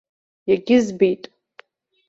Иагьызбеит. 0.49 1.23